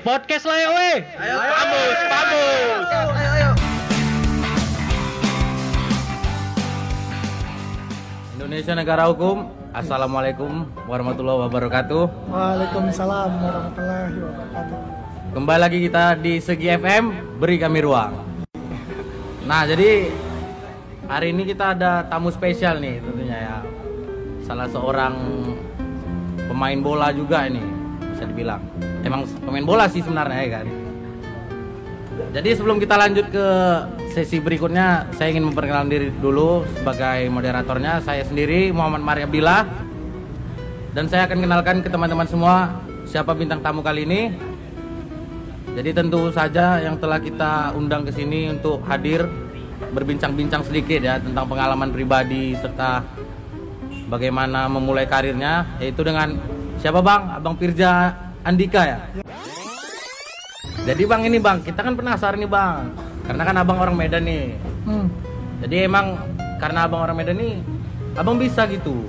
[0.00, 0.96] podcast lah ya weh.
[1.20, 2.86] Ayo, Pamus, Pamus.
[2.88, 3.50] Ayo, ayo.
[8.36, 9.52] Indonesia negara hukum.
[9.70, 12.04] Assalamualaikum warahmatullahi wabarakatuh.
[12.26, 14.78] Waalaikumsalam warahmatullahi wabarakatuh.
[15.30, 18.10] Kembali lagi kita di Segi FM, beri kami ruang.
[19.46, 20.10] Nah, jadi
[21.06, 23.56] hari ini kita ada tamu spesial nih tentunya ya.
[24.42, 25.14] Salah seorang
[26.50, 27.62] pemain bola juga ini
[28.10, 28.89] bisa dibilang.
[29.00, 30.66] Emang pemain bola sih sebenarnya ya kan.
[32.30, 33.46] Jadi sebelum kita lanjut ke
[34.12, 38.04] sesi berikutnya, saya ingin memperkenalkan diri dulu sebagai moderatornya.
[38.04, 39.66] Saya sendiri Muhammad Maria Bila
[40.94, 44.22] dan saya akan kenalkan ke teman-teman semua siapa bintang tamu kali ini.
[45.70, 49.26] Jadi tentu saja yang telah kita undang ke sini untuk hadir
[49.94, 53.06] berbincang-bincang sedikit ya tentang pengalaman pribadi serta
[54.10, 56.36] bagaimana memulai karirnya yaitu dengan
[56.82, 57.38] siapa Bang?
[57.38, 58.98] Abang Firja Andika ya.
[60.88, 62.96] Jadi Bang ini Bang, kita kan penasaran nih Bang.
[63.28, 64.56] Karena kan Abang orang Medan nih.
[64.88, 65.06] Hmm.
[65.60, 66.16] Jadi emang
[66.56, 67.60] karena Abang orang Medan nih
[68.16, 69.04] Abang bisa gitu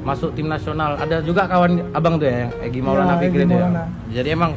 [0.00, 0.96] masuk tim nasional.
[0.96, 3.68] Ada juga kawan Abang tuh ya yang Egi Maulana Iya, Fikri Egy itu ya.
[4.20, 4.50] Jadi emang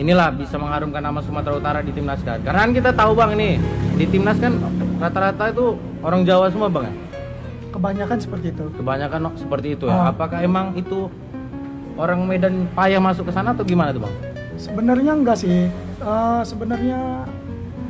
[0.00, 2.40] inilah bisa mengharumkan nama Sumatera Utara di timnas kan.
[2.40, 3.60] Karena kan kita tahu Bang ini
[4.00, 4.56] di timnas kan
[4.96, 6.94] rata-rata itu orang Jawa semua Bang ya.
[7.68, 8.64] Kebanyakan seperti itu.
[8.80, 10.08] Kebanyakan seperti itu ya.
[10.08, 10.10] Ah.
[10.10, 11.12] Apakah emang itu
[11.98, 14.14] orang Medan payah masuk ke sana atau gimana tuh Bang?
[14.54, 15.66] Sebenarnya enggak sih.
[15.98, 17.26] Eh, sebenarnya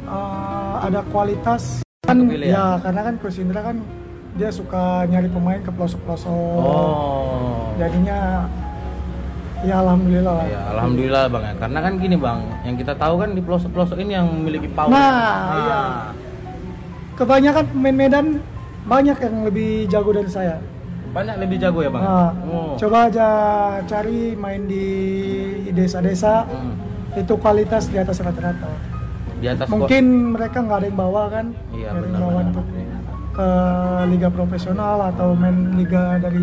[0.09, 2.41] eh, ada kualitas kan ya?
[2.41, 3.77] ya karena kan Coach Indra kan
[4.41, 6.33] dia suka nyari pemain ke pelosok-pelosok.
[6.65, 7.77] Oh.
[7.77, 8.49] Jadinya
[9.67, 10.47] ya alhamdulillah lah.
[10.47, 11.55] Ya, alhamdulillah bang ya.
[11.61, 14.89] Karena kan gini bang, yang kita tahu kan di pelosok-pelosok ini yang memiliki power.
[14.89, 15.83] Nah, iya.
[17.19, 18.27] Kebanyakan pemain Medan
[18.87, 20.57] banyak yang lebih jago dari saya.
[21.09, 22.03] Banyak lebih jago ya bang.
[22.03, 22.73] Nah, Oh.
[22.77, 23.29] Coba aja
[23.83, 24.87] cari main di
[25.71, 26.75] desa-desa Hmm.
[27.15, 28.69] itu kualitas di atas rata-rata.
[29.37, 32.47] Di atas kok- Mungkin mereka nggak ada yang bawa kan, Iya, yang benar, bawa benar.
[32.49, 32.67] untuk
[33.31, 33.51] ke
[34.09, 36.43] liga profesional atau main liga dari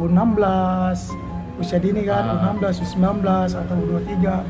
[0.00, 1.12] U16
[1.56, 2.34] usia dini kan, Ah.
[2.50, 3.20] U16, U19
[3.54, 4.40] atau U23.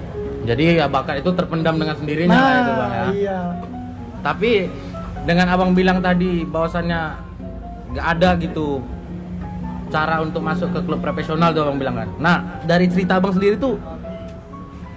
[0.41, 3.05] Jadi ya bakat itu terpendam dengan sendirinya Nah, lah itu bang ya.
[3.13, 3.41] iya.
[4.21, 4.51] Tapi
[5.23, 7.01] dengan abang bilang tadi bahwasannya
[7.91, 8.81] nggak ada gitu
[9.91, 12.09] cara untuk masuk ke klub profesional tuh abang bilang kan.
[12.17, 13.77] Nah dari cerita abang sendiri tuh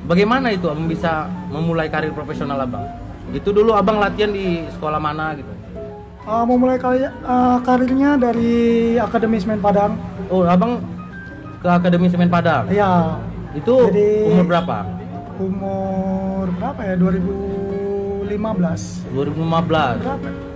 [0.06, 2.86] bagaimana itu abang bisa memulai karir profesional abang?
[3.34, 5.50] Itu dulu abang latihan di sekolah mana gitu?
[6.24, 10.00] Uh, memulai kali, uh, karirnya dari Akademi Semen Padang.
[10.32, 10.80] Oh, abang
[11.60, 12.64] ke Akademi Semen Padang.
[12.72, 13.20] Iya.
[13.52, 14.88] Itu Jadi- umur berapa?
[15.36, 16.96] Umur berapa ya?
[16.96, 19.04] 2015.
[19.12, 20.00] 2015.
[20.00, 20.53] Berapa?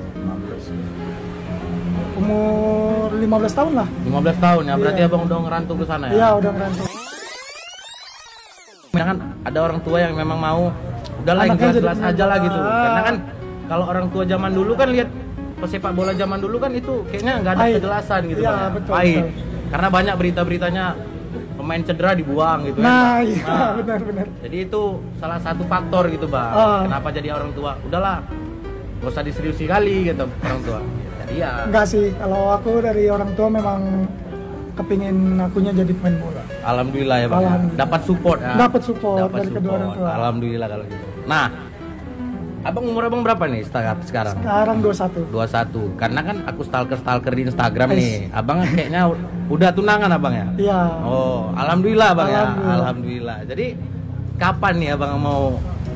[2.17, 2.19] 15.
[2.19, 3.87] Umur 15 tahun lah.
[4.03, 4.75] 15 tahun ya.
[4.75, 5.07] Berarti Iya.
[5.07, 6.13] abang udah ngerantau ke sana ya?
[6.13, 6.85] Iya, udah ngerantau.
[8.97, 9.13] kan
[9.45, 10.73] ada orang tua yang memang mau
[11.21, 12.57] udahlah yang Anaknya jelas-jelas aja lah gitu.
[12.57, 12.81] bola.
[12.81, 13.15] Karena kan
[13.67, 15.09] kalau orang tua zaman dulu kan lihat
[15.57, 17.75] pesepak bola zaman dulu kan itu kayaknya nggak ada Pahit.
[17.77, 18.69] kejelasan gitu Iya, Bang, ya.
[18.73, 19.21] betul, Pahit.
[19.21, 19.43] betul.
[19.67, 20.85] Karena banyak berita-beritanya
[21.53, 23.21] pemain cedera dibuang gitu kan, Nah, Bang.
[23.23, 24.25] iya, Nah, benar-benar.
[24.41, 24.81] Jadi itu
[25.15, 26.51] salah satu faktor gitu bang.
[26.51, 26.81] Ah.
[26.81, 27.71] Kenapa jadi orang tua?
[27.79, 28.17] Udahlah,
[28.97, 30.79] gak usah diseriusi kali gitu orang tua.
[31.27, 31.51] Jadi ya.
[31.67, 34.07] Enggak sih, kalau aku dari orang tua memang
[34.77, 36.43] kepingin akunya jadi pemain bola.
[36.63, 37.37] Alhamdulillah ya bang.
[37.37, 37.47] ya.
[37.49, 37.79] Alhamdulillah.
[37.83, 38.53] Dapat support ya.
[38.55, 40.09] Dapat support Dapat dari kedua orang tua.
[40.13, 41.05] Alhamdulillah kalau gitu.
[41.27, 41.45] Nah,
[42.63, 43.97] abang umur abang berapa nih sekarang?
[44.05, 45.27] Sekarang Sekarang 21.
[45.33, 45.99] 21.
[45.99, 47.99] Karena kan aku stalker stalker di Instagram Eish.
[47.99, 48.15] nih.
[48.31, 49.01] Abang kayaknya
[49.49, 50.47] udah tunangan abang ya?
[50.55, 50.79] Iya.
[51.03, 52.37] Oh, alhamdulillah bang ya.
[52.39, 52.75] Alhamdulillah.
[52.77, 53.37] Alhamdulillah.
[53.49, 53.65] Jadi
[54.37, 55.43] kapan nih abang mau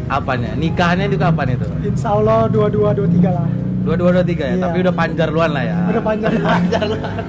[0.09, 0.51] apanya?
[0.57, 1.67] Nikahnya itu kapan itu?
[1.85, 3.47] Insya Allah 22 23 lah.
[3.81, 4.55] Dua dua dua tiga ya.
[4.57, 4.63] Iya.
[4.69, 5.75] Tapi udah panjar luan lah ya.
[5.89, 6.31] Udah panjang.
[6.41, 7.23] panjar luan.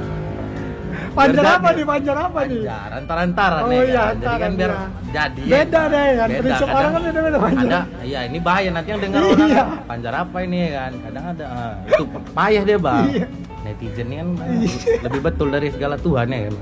[1.12, 1.84] Panjang Biar apa nih?
[1.84, 2.60] Panjang apa nih?
[2.64, 3.82] Panjar antar-antaran Oh ya.
[3.84, 4.38] iya, kan?
[4.40, 4.86] Kan biar iya.
[5.12, 5.42] jadi.
[5.44, 7.68] Beda deh kan, Beda, prinsip kadang orang kan beda-beda panjar.
[7.68, 9.60] Ada, iya ini bahaya nanti yang dengar orang Iya.
[9.64, 10.92] kan, panjar apa ini ya kan.
[11.04, 12.02] Kadang ada ah, itu
[12.32, 13.04] payah deh bang.
[13.12, 13.26] Iya.
[13.62, 14.28] Netizen ini kan
[15.04, 16.54] lebih betul dari segala Tuhan ya kan.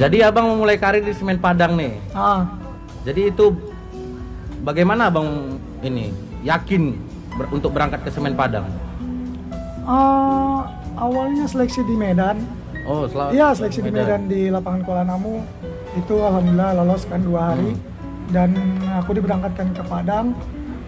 [0.00, 1.92] Jadi abang memulai karir di Semen Padang nih.
[2.12, 2.44] Ah,
[3.00, 3.52] Jadi itu
[4.60, 6.12] bagaimana abang ini
[6.44, 6.96] yakin
[7.40, 8.68] ber- untuk berangkat ke Semen Padang?
[9.88, 10.68] ah,
[11.00, 12.44] awalnya seleksi di Medan.
[12.84, 13.32] Oh, selamat.
[13.32, 15.40] Iya, seleksi di Medan di lapangan Kuala Namu.
[15.96, 17.72] Itu alhamdulillah lolos kan dua hari.
[17.74, 17.88] Hmm.
[18.30, 18.50] Dan
[19.00, 20.36] aku diberangkatkan ke Padang.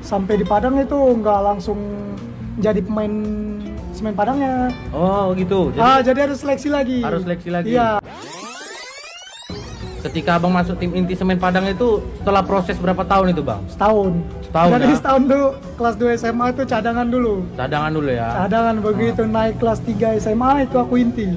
[0.04, 1.78] Sampai di Padang itu nggak langsung
[2.60, 3.12] jadi pemain
[3.96, 4.70] semen Padangnya.
[4.92, 5.72] Oh, gitu.
[5.74, 7.00] Jadi ah, jadi harus seleksi lagi.
[7.02, 7.72] harus seleksi lagi.
[7.74, 7.98] Iya.
[10.02, 13.62] Ketika abang masuk tim inti Semen Padang itu setelah proses berapa tahun itu bang?
[13.66, 14.12] Setahun.
[14.42, 14.96] Setahun, Jadi ya?
[14.98, 17.34] setahun dulu kelas 2 SMA itu cadangan dulu.
[17.54, 18.28] Cadangan dulu ya.
[18.44, 21.28] Cadangan begitu naik kelas 3 SMA itu aku inti.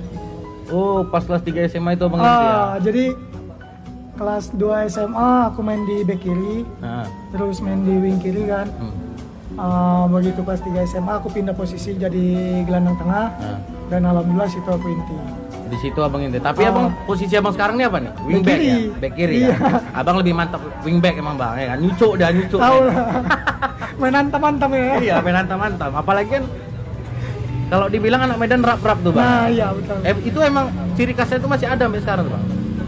[0.68, 2.50] Oh, pas kelas 3 SMA itu abang inti ya.
[2.50, 3.06] Ah, jadi
[4.16, 8.68] kelas 2 SMA aku main di back kiri, Nah, terus main di wing kiri kan.
[8.72, 8.94] hmm.
[9.56, 12.26] Ah, begitu kelas 3 SMA aku pindah posisi jadi
[12.64, 15.16] gelandang tengah Nah, dan alhamdulillah situ aku inti.
[15.66, 16.38] Di situ abang itu.
[16.38, 16.70] Tapi Oh.
[16.72, 18.12] abang posisi abang sekarang ini apa nih?
[18.26, 18.76] Wingback ya?
[19.02, 19.56] Back kiri Iya.
[19.56, 19.58] ya?
[19.98, 21.78] Abang lebih mantap wingback emang bang ya kan?
[21.82, 22.60] Nyucuk dah nyucuk.
[22.62, 22.88] Tahu ya.
[22.90, 22.96] lah.
[24.02, 24.86] main antam-antam ya.
[25.00, 26.44] iya, main mantap Apalagi kan
[27.66, 29.26] kalau dibilang anak Medan rap-rap tuh bang.
[29.26, 29.98] Nah, iya betul.
[30.06, 32.44] Eh, itu emang ciri khasnya itu masih ada sampai sekarang tuh bang?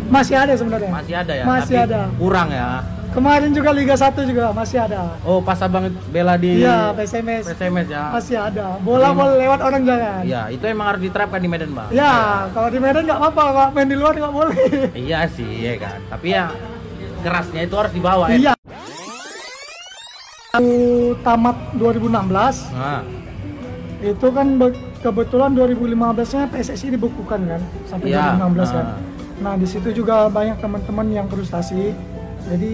[0.07, 0.89] Masih ada sebenarnya.
[0.93, 1.43] Masih ada ya?
[1.43, 1.99] Masih tapi ada.
[2.15, 2.69] Kurang ya?
[3.17, 5.17] Kemarin juga Liga 1 juga masih ada.
[5.25, 7.49] Oh pas abang bela di Iya, PSMS.
[7.49, 8.13] PSMS ya?
[8.13, 8.77] Masih ada.
[8.77, 10.21] Bola boleh lewat orang jangan.
[10.21, 11.89] Iya, itu emang harus diterapkan di Medan bang.
[11.89, 12.13] Ya,
[12.53, 14.55] kalau di Medan nggak apa-apa, kalau main di luar nggak boleh.
[15.09, 15.97] Iya sih, ya kan.
[16.07, 16.45] Tapi ya
[17.19, 18.37] kerasnya itu harus dibawa ya.
[18.37, 18.53] Iya.
[20.53, 20.69] Aku
[21.19, 23.01] tamat 2016, Nah,
[23.99, 28.85] itu kan be- kebetulan 2015-nya PSSI dibukukan kan sampai Iya, 2016 kan.
[28.87, 28.97] ah.
[29.37, 31.97] Nah, di situ juga banyak teman-teman yang frustasi.
[32.47, 32.71] Jadi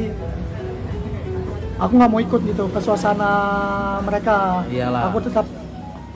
[1.75, 3.31] aku nggak mau ikut gitu ke suasana
[4.01, 4.61] mereka.
[4.69, 5.09] Iyalah.
[5.09, 5.45] Aku tetap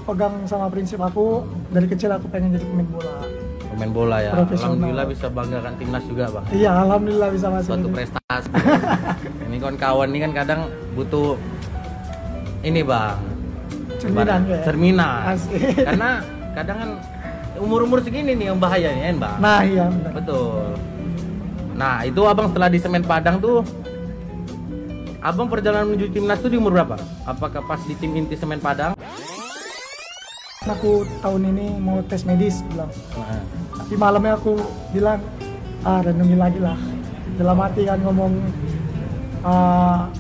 [0.08, 3.16] pegang sama prinsip aku dari kecil aku pengen jadi pemain bola.
[3.68, 4.32] pemain bola ya.
[4.34, 6.46] Alhamdulillah bisa banggakan timnas juga bang.
[6.50, 7.70] Iya, alhamdulillah bisa masuk.
[7.70, 7.96] Suatu ini.
[7.96, 8.50] prestasi.
[9.46, 10.62] ini kawan-kawan ini kan kadang
[10.96, 11.38] butuh
[12.64, 13.18] ini bang.
[13.98, 14.60] Cerminan ya.
[14.66, 15.22] Cerminan.
[15.30, 15.62] Asik.
[15.88, 16.10] Karena
[16.58, 16.90] kadang kan
[17.58, 19.38] umur-umur segini nih yang bahaya nih kan bang.
[19.42, 20.12] Nah, iya benar.
[20.16, 20.74] Betul.
[21.78, 23.62] Nah itu abang setelah di Semen Padang tuh
[25.18, 26.96] Abang perjalanan menuju timnas tuh di umur berapa?
[27.26, 28.94] Apakah pas di tim inti Semen Padang?
[30.68, 32.92] Aku tahun ini mau tes medis bilang.
[33.18, 33.42] Nah,
[33.82, 34.56] Tapi malamnya aku
[34.92, 35.20] bilang,
[35.82, 36.76] ah renungin lagi lah.
[37.36, 38.34] Dalam hati kan ngomong,
[39.42, 40.12] ah,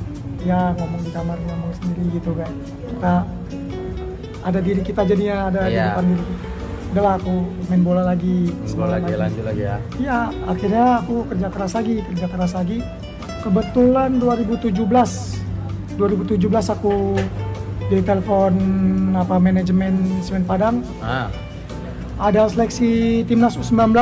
[0.42, 2.52] ya ngomong di kamar ngomong sendiri gitu kan.
[2.90, 3.14] Kita
[4.44, 5.86] ada diri kita jadinya ada di Iya.
[5.94, 6.24] depan diri.
[6.96, 7.36] Udahlah aku
[7.68, 9.78] main bola lagi, bola sekolah lagi lanjut lagi ya.
[10.00, 12.78] Iya, akhirnya aku kerja keras lagi, kerja keras lagi.
[13.44, 14.72] Kebetulan 2017,
[16.00, 17.16] 2017 aku
[17.88, 18.54] ditelepon
[19.16, 21.32] apa manajemen Semen Padang Nah,
[22.20, 23.96] ada seleksi timnas U19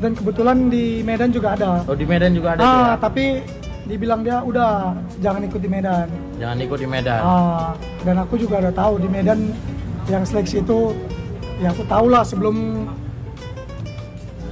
[0.00, 1.84] dan kebetulan di Medan juga ada.
[1.88, 2.84] oh di Medan juga ada ah, ya?
[3.00, 3.40] tapi
[3.88, 6.06] dibilang dia udah jangan ikut di Medan.
[6.36, 7.20] Jangan ikut di Medan.
[7.20, 7.72] Ah,
[8.04, 9.52] dan aku juga udah tahu di Medan
[10.08, 10.94] yang seleksi itu
[11.60, 12.56] ya aku tahu lah sebelum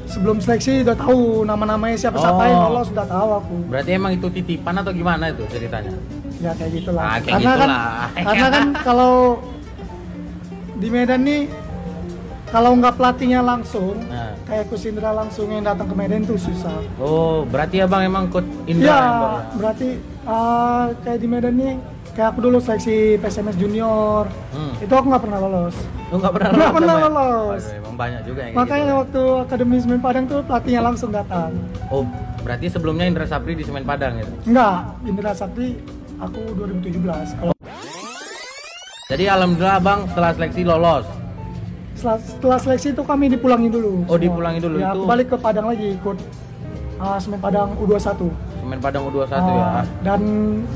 [0.07, 2.69] sebelum seleksi udah tahu nama-namanya siapa-siapa yang Oh.
[2.71, 3.55] lolos udah tahu aku.
[3.67, 5.93] Berarti emang itu titipan atau gimana itu ceritanya?
[6.39, 7.03] Ya kayak gitulah.
[7.03, 7.67] Ah, kayak karena gitulah.
[7.67, 9.15] kan karena kan kalau
[10.75, 11.43] di Medan nih
[12.49, 14.33] kalau nggak pelatihnya langsung Nah.
[14.43, 16.81] kayak Coach Indra langsung yang datang ke Medan tuh susah.
[16.97, 19.41] Oh, berarti abang emang coach Indra yang bawa?
[19.55, 19.89] berarti
[20.25, 21.75] ah, kayak di Medan nih
[22.19, 24.75] kayak aku dulu seleksi PSMS junior Hmm.
[24.77, 25.77] itu aku nggak pernah lolos.
[26.11, 27.03] Lu nggak pernah lolos pernah ya?
[27.07, 27.63] lolos.
[27.63, 28.99] Waduh, emang banyak juga yang Makanya gitu.
[28.99, 31.51] waktu Akademi Semen Padang tuh pelatihnya langsung datang.
[31.87, 32.03] Oh,
[32.43, 34.35] berarti sebelumnya Indra Sapri di Semen Padang gitu.
[34.45, 35.79] Enggak, Indra Sakti
[36.19, 37.31] aku 2017.
[37.37, 37.55] Kalau
[39.09, 41.07] Jadi alhamdulillah abang setelah seleksi lolos.
[41.95, 44.03] setelah, setelah seleksi itu kami dipulangin dulu.
[44.05, 44.19] Oh, semua.
[44.21, 46.19] dipulangin dulu, Ya, itu- aku balik ke Padang lagi ikut
[46.99, 48.27] ah, Semen Padang U21.
[48.69, 49.69] Semen Padang U21 Ah, ya.
[50.05, 50.21] Dan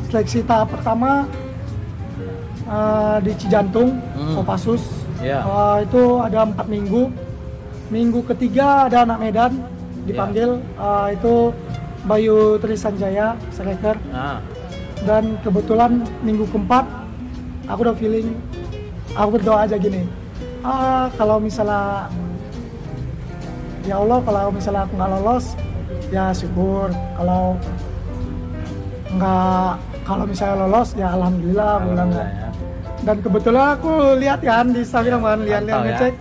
[0.08, 1.28] seleksi tahap pertama
[2.64, 4.40] ah, di Cijantung, Hmm.
[4.40, 4.80] Kopassus.
[5.20, 5.44] Iya.
[5.44, 7.12] Ah, itu ada empat minggu.
[7.92, 9.52] Minggu ketiga ada anak Medan
[10.08, 10.56] dipanggil.
[10.56, 10.80] Iya.
[10.80, 11.52] Ah, itu
[12.08, 14.00] Bayu Trisanjaya, striker.
[14.08, 14.40] Nah,
[15.02, 16.86] Dan kebetulan minggu keempat
[17.66, 18.38] aku udah feeling,
[19.12, 20.06] aku berdoa aja gini.
[20.64, 22.06] Ah, kalau misalnya
[23.84, 25.58] ya Allah kalau misalnya aku nggak lolos
[26.14, 26.86] ya syukur
[27.18, 27.58] kalau
[29.12, 29.70] nggak
[30.02, 32.40] kalau misalnya lolos ya alhamdulillah aku bilang alhamdulillah kan.
[32.42, 32.50] ya.
[33.02, 35.86] dan kebetulan aku lihat kan di Instagram kan lihat-lihat ya.
[35.86, 36.14] ngecek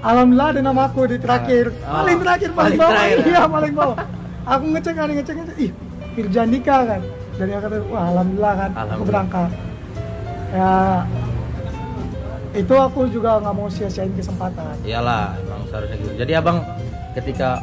[0.00, 3.18] alhamdulillah ada nama aku di terakhir Oh, paling terakhir paling, paling bawah terakhir.
[3.24, 3.96] iya paling bawah
[4.44, 5.72] aku ngecek kan ngecek ngecek ih
[6.10, 7.00] Firjanika kan
[7.34, 9.06] dari aku kata wah alhamdulillah kan aku Alhamdulillah.
[9.06, 9.50] berangkat
[10.50, 10.72] ya
[12.52, 16.12] itu aku juga nggak mau sia-siain kesempatan Iyalah, emang seharusnya gitu.
[16.16, 16.64] Jadi abang
[17.12, 17.60] ketika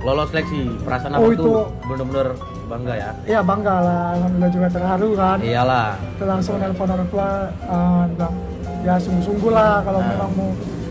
[0.00, 2.28] lolos seleksi, perasaan Oh, abang itu- tuh bener-bener
[2.70, 3.10] bangga ya.
[3.26, 4.04] ya bangga lah.
[4.14, 5.38] Alhamdulillah juga terharu kan.
[5.42, 5.88] Iyalah.
[5.98, 8.34] Kita langsung nelpon orang tua eh, bilang
[8.80, 10.08] ya sungguh-sungguh lah kalau Nah.
[10.08, 10.50] memang mau.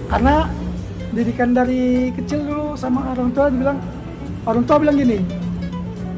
[0.10, 0.36] Karena
[1.10, 1.84] didikan dari
[2.14, 3.78] kecil dulu sama orang tua dibilang
[4.46, 5.18] orang tua bilang gini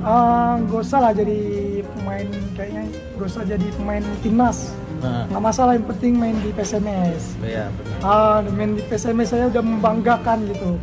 [0.03, 1.39] "Ah, gak usah lah jadi
[1.85, 2.83] pemain kayaknya
[3.15, 4.73] gak usah jadi pemain timnas.
[5.01, 7.73] Nah, nggak masalah yang penting main di PSMS iya
[8.05, 10.77] ah main di PSMS saya udah membanggakan gitu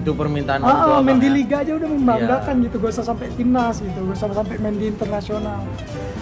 [0.00, 1.34] Itu permintaan orang tua ah, abang main di ya?
[1.34, 2.64] liga aja udah membanggakan Iya.
[2.64, 5.60] gitu gak usah sampai timnas gitu gak usah sampai main di internasional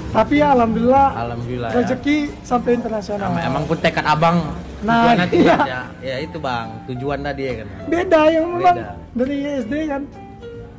[0.08, 1.76] tapi ya alhamdulillah Alhamdulillah ya.
[1.78, 4.38] rezeki sampai internasional Emang, emang pun tekad abang
[4.78, 5.58] Nah, iya.
[5.60, 5.80] ya.
[5.98, 8.92] ya itu bang tujuan tadi ya kan beda yang memang Beda.
[9.12, 10.02] dari SD kan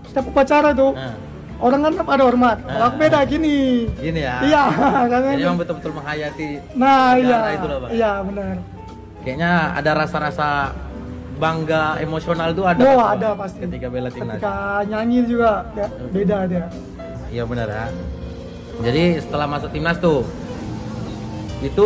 [0.04, 1.16] setiap upacara tuh Nah.
[1.60, 4.36] orang kan ada hormat kalau aku beda gini Gini ya.
[4.42, 4.64] iya
[5.12, 7.90] karena Jadi emang betul-betul menghayati nah iya itu loh, Bang.
[7.92, 8.56] iya benar
[9.20, 10.48] Kayaknya ada rasa-rasa
[11.40, 12.82] bangga emosional tuh ada.
[12.84, 14.36] oh ada pasti Ketika bela timnas.
[14.38, 16.68] ketika nyanyi juga ya, beda dia
[17.30, 17.86] Iya benar ya.
[18.80, 20.26] Jadi setelah masuk timnas tuh,
[21.62, 21.86] itu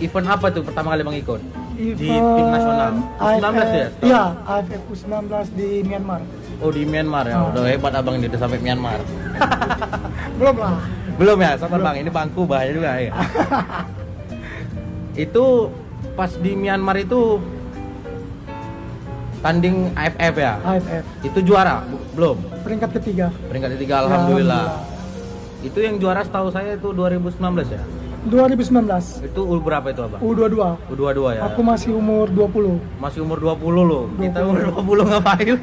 [0.00, 1.40] event apa tuh pertama kali bang ikut?
[1.76, 2.90] Di tim nasional.
[3.20, 3.88] U19 AFF, ya?
[4.00, 6.20] iya AFF U19 di Myanmar
[6.64, 7.36] Oh di Myanmar ya.
[7.44, 7.52] Oh.
[7.52, 9.00] Udah hebat abang ini udah sampai Myanmar.
[10.40, 10.80] belum lah
[11.16, 11.96] Belum ya, sabar bang.
[12.04, 13.12] Ini bangku bahaya juga ya.
[15.24, 15.44] itu
[16.16, 17.40] pas di Myanmar itu
[19.40, 20.54] tanding AFF ya.
[20.60, 22.36] AFF Itu juara belum?
[22.62, 24.64] peringkat ketiga Peringkat ketiga Ya, alhamdulillah.
[25.60, 27.36] Itu yang juara setahu saya itu 2019
[27.68, 27.82] ya.
[28.26, 30.18] 2019 Itu U berapa itu abang?
[30.18, 30.58] U22
[30.90, 31.42] U22 ya.
[31.46, 34.04] aku masih umur 20 Masih umur 20 loh.
[34.18, 34.82] Kita 20.
[34.82, 35.56] umur 20 ngapain?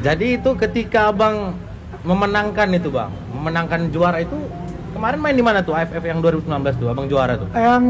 [0.00, 1.52] Jadi itu ketika abang
[2.00, 4.32] memenangkan itu bang, memenangkan juara itu
[4.90, 7.84] kemarin main di mana tuh AFF yang 2019 tuh abang juara tuh yang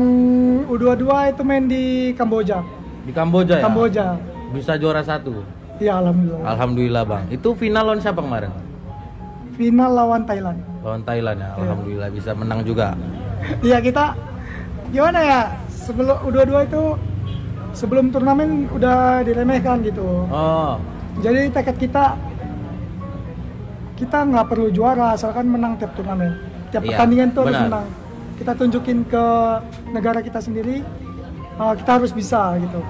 [0.66, 2.60] U22 itu main di Kamboja
[3.02, 3.64] di Kamboja ya.
[3.64, 4.06] Kamboja
[4.50, 5.40] Bisa juara satu.
[5.78, 7.24] iya alhamdulillah Alhamdulillah bang.
[7.30, 8.50] Itu final lawan siapa kemarin?
[9.54, 11.50] final lawan Thailand Lawan Thailand ya.
[11.54, 12.96] Alhamdulillah bisa menang juga.
[13.66, 14.12] iya kita
[14.90, 15.40] gimana ya
[15.70, 16.82] sebelum U22 itu
[17.72, 20.76] sebelum turnamen udah diremehkan gitu Oh,
[21.20, 22.04] jadi tekad kita
[23.94, 26.34] kita nggak perlu juara asalkan menang tiap turnamen
[26.70, 27.66] tiap Iya, pertandingan tuh harus benar.
[27.68, 27.86] menang
[28.34, 29.24] kita tunjukin ke
[29.90, 30.80] negara kita sendiri
[31.54, 32.80] uh, kita harus bisa gitu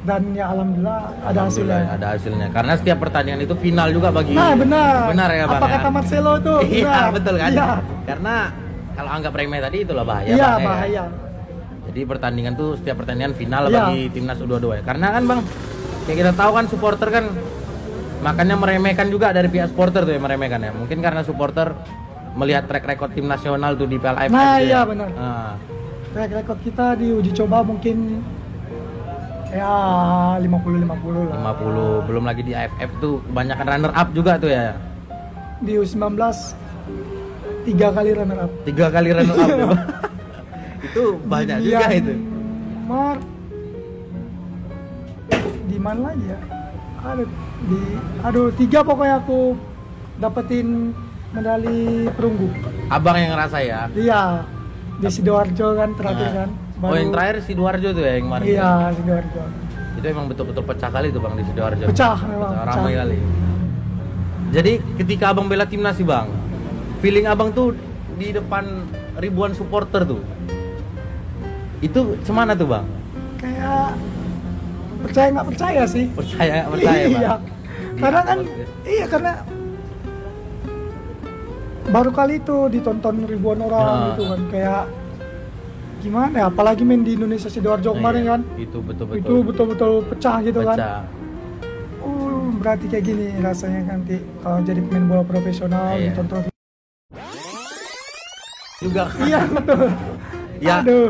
[0.00, 2.48] dan ya alhamdulillah ada Alhamdulillah hasilnya Ada hasilnya.
[2.48, 4.32] Karena setiap pertandingan itu final juga bagi.
[4.32, 5.60] nah benar Benar ya bang.
[5.60, 5.72] apa ya?
[5.76, 7.08] kata Marcelo tuh Iya benar.
[7.12, 7.50] betul kan.
[7.50, 7.68] iya
[8.02, 8.34] Karena
[8.90, 10.26] kalau anggap remeh tadi itulah bahaya.
[10.26, 10.66] iya Bang, ya.
[10.66, 11.04] bahaya
[11.84, 13.76] Jadi pertandingan tuh setiap pertandingan final Iya.
[13.76, 14.82] bagi timnas U22 ya.
[14.82, 15.40] Karena kan bang,
[16.02, 17.24] kayak kita tahu kan supporter kan
[18.20, 20.72] makanya meremehkan juga dari pihak supporter tuh yang meremehkan ya.
[20.72, 21.76] Mungkin karena supporter
[22.38, 24.32] melihat track record tim nasional tuh di Piala AFF.
[24.32, 24.80] Nah, tuh iya, ya.
[24.86, 25.08] benar.
[25.14, 25.52] Nah,
[26.14, 27.96] track record kita di uji coba mungkin
[29.50, 29.74] ya
[30.38, 34.78] 50 50 lah 50 belum lagi di AFF tuh kebanyakan runner up juga tuh ya.
[35.60, 36.16] di U19
[37.68, 39.70] tiga kali runner up Tiga kali runner up tuh.
[40.86, 42.14] itu banyak Di juga itu.
[42.90, 43.16] Myanmar
[45.70, 46.38] di mana lagi ya
[47.00, 47.24] ada
[47.70, 47.80] di
[48.26, 49.54] aduh tiga pokoknya aku
[50.18, 50.90] dapetin
[51.30, 52.48] medali perunggu
[52.88, 53.80] Abang yang ngerasa ya.
[53.92, 54.22] iya
[54.96, 56.36] di sidoarjo kan terakhir Nah.
[56.36, 58.44] kan Oh yang terakhir Sidoarjo tuh ya yang kemarin.
[58.46, 59.42] iya sidoarjo
[59.92, 61.84] Itu emang betul-betul pecah kali tuh bang di Sidoarjo.
[61.86, 62.72] pecah memang Pecah, pecah.
[62.72, 63.18] ramai kali.
[64.50, 66.26] Jadi ketika abang bela timnas sih bang,
[66.98, 67.76] feeling abang tuh
[68.16, 70.24] di depan ribuan supporter tuh,
[71.80, 72.86] itu cemana tuh bang?
[73.36, 73.88] kayak
[75.00, 77.12] percaya nggak percaya sih Percaya nggak percaya bang?
[77.14, 77.34] iya
[77.90, 78.64] Di karena kan ya.
[78.86, 79.32] iya karena
[81.90, 84.06] baru kali itu ditonton ribuan orang Nah.
[84.08, 84.82] gitu kan kayak
[86.00, 89.20] gimana ya apalagi main di Indonesia sidoarjo kemarin Iya, kan Itu betul-betul.
[89.20, 91.00] itu betul-betul pecah gitu kan pecah.
[92.00, 96.14] uh berarti kayak gini rasanya nanti kalau jadi pemain bola profesional Iya.
[96.14, 96.40] ditonton
[98.80, 99.04] Juga.
[99.20, 99.88] iya betul
[100.58, 100.80] Ya.
[100.80, 101.08] aduh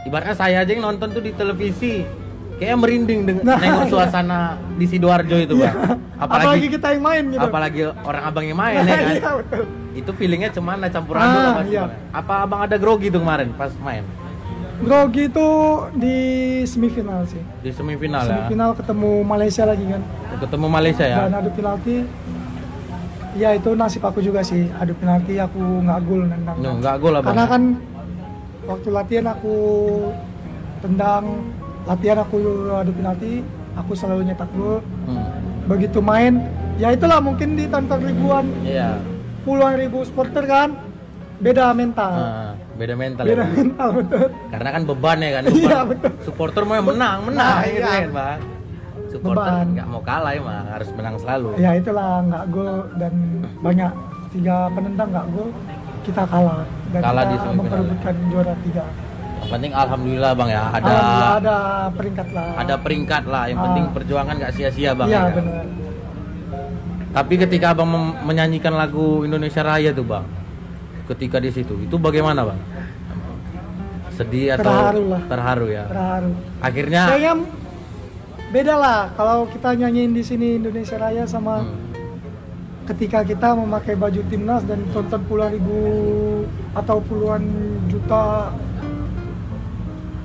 [0.00, 2.00] Ibaratnya saya aja yang nonton tuh di televisi,
[2.56, 3.92] kayak merinding dengan Nah, nengok iya.
[3.92, 4.40] suasana
[4.72, 6.00] di sidoarjo itu iya bang.
[6.16, 9.12] apalagi, kita yang main gitu apalagi orang abang yang main ya kan.
[9.12, 9.62] iya betul
[10.00, 11.84] Itu feelingnya cemana campur Ah, aduk apa iya.
[12.10, 14.04] Apa abang ada grogi tuh kemarin pas main
[14.80, 15.48] grogi itu
[15.94, 16.16] di
[16.64, 18.32] semifinal sih di semifinal, ya?
[18.32, 20.00] semifinal ketemu Malaysia lagi kan
[20.40, 21.16] Ketemu Malaysia ya.
[21.20, 21.96] dan adu penalti
[23.32, 27.12] ya itu nasib aku juga sih adu penalti aku nggak gol nendang No, nggak gol
[27.12, 27.28] abang.
[27.28, 27.62] karena kan
[28.64, 29.54] waktu latihan aku
[30.80, 31.24] tendang
[31.84, 32.36] latihan aku
[32.72, 35.28] adu penalti aku selalu nyetak gol Hmm.
[35.66, 36.40] begitu main
[36.76, 38.96] ya itulah mungkin ditonton ribuan Iya.
[39.50, 40.68] Puluhan ribu supporter kan
[41.38, 43.50] beda mental Ah, beda mental beda ya.
[43.50, 45.42] Mental betul Karena kan beban ya kan.
[45.48, 46.12] Iya, Supporter- betul.
[46.22, 47.90] Supporter mau yang menang, menang Nah, gitu iya.
[47.98, 48.38] kan, Bang.
[49.10, 49.66] Supporter Beban.
[49.74, 51.48] nggak mau kalah emang, harus menang selalu.
[51.56, 53.14] ya itulah nggak gol dan
[53.58, 53.90] banyak
[54.30, 55.48] tiga penendang nggak gol
[56.00, 57.58] kita kalah dan Kalah di kita semifinal.
[57.58, 58.84] memperebutkan juara tiga
[59.40, 60.94] Yang penting alhamdulillah Bang ya, ada
[61.34, 61.56] ada
[61.90, 63.44] peringkat lah ada peringkat lah.
[63.46, 63.64] Yang Ah.
[63.66, 65.08] penting perjuangan nggak sia-sia Bang.
[65.08, 65.34] iya ya kan?
[65.34, 65.64] benar
[67.10, 67.90] Tapi ketika Abang
[68.20, 70.26] menyanyikan lagu Indonesia Raya tuh Bang,
[71.06, 72.60] ketika di situ, itu bagaimana Bang?
[74.14, 75.22] Sedih atau Terharu lah.
[75.26, 75.84] terharu ya?
[75.86, 77.34] terharu Akhirnya kayaknya
[78.50, 81.78] beda lah kalau kita nyanyiin di sini Indonesia Raya sama Hmm.
[82.86, 85.78] ketika kita memakai baju timnas dan tonton puluhan ribu
[86.72, 87.42] atau puluhan
[87.86, 88.50] juta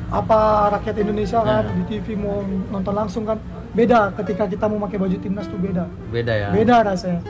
[0.08, 0.40] apa
[0.72, 1.76] rakyat Indonesia kan Nah.
[1.76, 3.38] di TV mau nonton langsung kan
[3.76, 6.48] beda ketika kita mau pakai baju timnas tuh beda Beda ya.
[6.50, 7.22] beda rasanya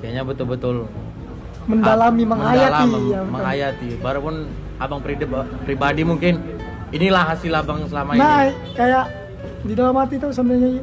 [0.00, 0.76] Kayaknya betul-betul
[1.62, 3.88] mendalami menghayati mendalam, ya, menghayati.
[4.00, 4.34] Baru pun
[4.76, 5.28] abang pribadi,
[5.62, 6.40] pribadi mungkin
[6.90, 8.56] inilah hasil abang selama nah ini.
[8.72, 9.04] kayak
[9.60, 10.80] di dalam hati tuh sebenarnya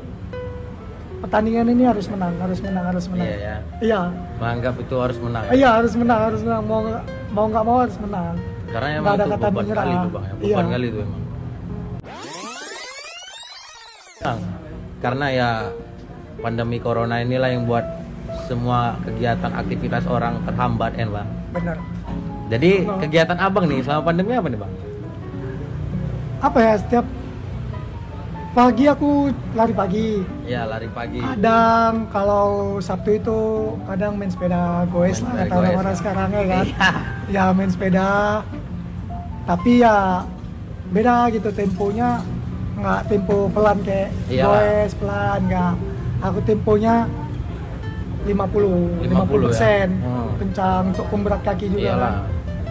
[1.17, 3.55] pertandingan ini harus menang harus menang harus menang Iya ya.
[3.81, 4.01] iya
[4.37, 5.43] Menganggap itu harus menang.
[5.43, 5.51] ya.
[5.51, 6.79] iya harus menang harus menang mau
[7.33, 8.35] mau nggak mau harus menang
[8.67, 9.81] Karena emang ada itu kata beban menyerah.
[9.81, 10.23] kali itu bang.
[10.23, 10.33] ya.
[10.37, 10.53] Iya.
[10.53, 11.21] Beban kali itu emang.
[14.97, 15.49] Karena ya
[16.37, 17.85] pandemi corona inilah yang buat
[18.43, 21.27] semua kegiatan aktivitas orang terhambat kan bang.
[21.51, 21.77] benar
[22.47, 22.97] Jadi Betul.
[23.01, 24.73] kegiatan abang nih selama pandemi apa nih bang?
[26.37, 27.05] apa ya setiap
[28.53, 29.09] pagi aku
[29.53, 30.07] lari pagi
[30.43, 31.17] Ya lari pagi.
[31.17, 32.47] kadang kalau
[32.79, 33.39] Sabtu itu
[33.83, 35.97] kadang main sepeda goes Main lah kata orang-orang ya.
[35.97, 36.89] sekarang ya kan Iya.
[37.27, 38.09] ya main sepeda
[39.43, 40.21] tapi ya
[40.87, 42.21] beda gitu temponya
[42.77, 45.73] nggak tempo pelan kayak goes pelan nggak
[46.19, 46.95] aku temponya
[48.23, 48.33] 50
[49.03, 49.17] 50 ya?
[49.41, 50.29] persen Hmm.
[50.37, 52.01] kencang untuk pemberat kaki juga Iyalah.
[52.03, 52.15] kan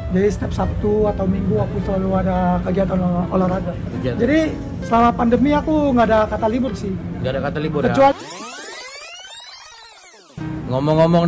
[0.07, 4.19] jadi setiap Sabtu atau Minggu aku selalu ada kegiatan olah- olahraga Kegiatan.
[4.19, 4.39] jadi
[4.81, 7.91] selama pandemi aku nggak ada kata libur sih Gak ada kata libur ya.
[7.91, 8.23] kecuali
[10.67, 11.25] Ngomong-ngomong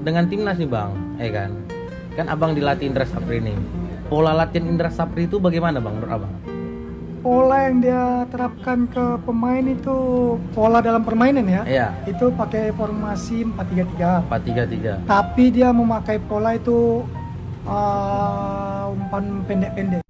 [0.00, 1.50] dengan timnas nih bang, eh kan,
[2.12, 3.54] kan abang dilatih Indra Sapri nih.
[4.04, 6.32] Pola latihan Indra Sapri itu bagaimana bang menurut abang?
[7.20, 9.96] Pola yang dia terapkan ke pemain itu
[10.50, 11.88] pola dalam permainan ya Iya.
[12.06, 17.04] itu pakai formasi 4-3-3 4-3-3 tapi dia memakai pola itu
[17.64, 20.02] uh, umpan pendek-pendek.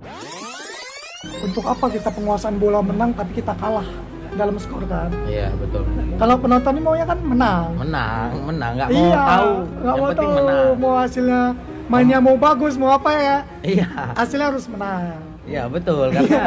[1.41, 3.85] Untuk apa kita penguasaan bola menang tapi kita kalah
[4.31, 5.11] dalam skor kan?
[5.27, 5.83] Iya betul.
[6.15, 7.67] kalau penonton ini maunya kan menang.
[7.75, 9.51] Menang, menang, nggak mau iya tahu.
[9.51, 10.69] nggak Yang mau penting tahu menang.
[10.79, 11.43] mau hasilnya
[11.91, 13.39] mainnya mau bagus mau apa ya.
[13.61, 15.19] Iya, hasilnya harus menang.
[15.43, 16.07] Iya betul.
[16.15, 16.47] Karena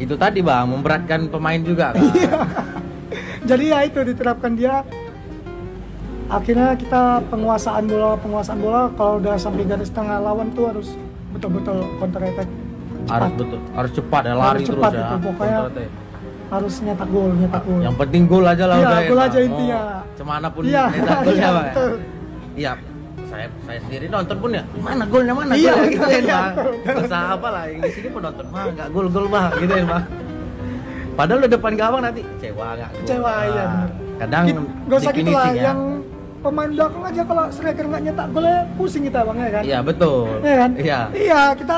[0.00, 2.00] itu tadi bang memberatkan pemain juga kan.
[2.02, 2.32] Iya.
[3.50, 4.80] jadi ya itu diterapkan dia
[6.26, 10.88] akhirnya kita penguasaan bola penguasaan bola kalau udah sampai garis tengah lawan tuh harus
[11.30, 12.48] betul-betul counter attack
[13.08, 15.00] harus betul, harus cepat ya lari Harus terus cepat ya.
[15.02, 15.58] itu, pokoknya
[16.50, 19.26] harus nyetak gol nyetak gol Yang penting gol aja lah Iya, udah ya, gol Bang.
[19.26, 19.80] aja intinya.
[19.80, 21.64] Mau Cemana pun Iya, nyetak gol iya, ya bang.
[21.66, 21.66] ya?
[21.66, 21.92] betul.
[22.50, 22.72] Iya,
[23.30, 26.52] saya saya sendiri nonton pun ya mana golnya mana Iya, golnya gitu ya iya, bang.
[26.52, 26.72] betul.
[26.82, 29.86] Gak usah apa lah yang di sini penonton mah nggak gol gol bang gitu ya
[29.86, 30.04] bang.
[31.12, 32.90] Padahal udah depan gawang nanti kecewa nggak?
[32.90, 32.98] gol.
[33.00, 33.86] Kecewa, iya, Ah.
[34.18, 35.62] Kadang Git- gak usah gitu lah ya.
[35.64, 35.80] yang
[36.40, 40.26] pemain belakang aja kalau striker nggak nyetak golnya pusing kita bang ya kan Iya betul.
[40.40, 41.00] Iya kan Iya.
[41.14, 41.76] iya kita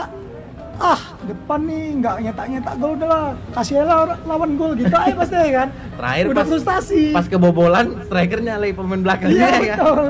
[0.75, 5.15] ah depan nih nggak nyetak nyetak gol udah lah kasih lah lawan gol gitu aja
[5.15, 9.59] pasti ya kan Terakhir udah pas frustasi pas kebobolan strikernya lagi pemain belakangnya iya ya
[9.69, 9.79] kan.
[9.79, 10.01] betul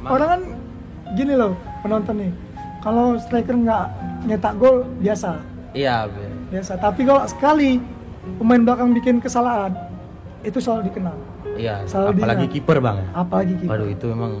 [0.00, 0.40] Emang- orang kan
[1.12, 2.32] gini loh penonton nih
[2.80, 3.84] kalau striker nggak
[4.24, 5.36] nyetak gol biasa
[5.70, 6.08] Iya.
[6.48, 7.78] Biasa tapi kalau sekali
[8.36, 9.70] pemain belakang bikin kesalahan
[10.40, 11.16] itu selalu dikenal
[11.52, 11.84] Iya.
[11.84, 12.98] Selalu Apalagi kiper bang.
[13.12, 14.32] apalagi kita Waduh itu emang.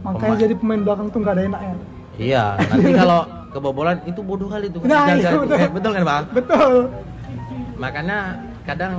[0.00, 1.74] makanya pemain- jadi pemain belakang tuh nggak ada enaknya
[2.16, 2.44] Iya.
[2.60, 3.20] Nanti kalau
[3.50, 4.78] kebobolan itu bodoh kali itu.
[4.82, 5.56] Nah, iya, betul.
[5.58, 6.22] Eh, betul kan bang?
[6.30, 6.72] betul
[7.76, 8.18] makanya
[8.62, 8.92] kadang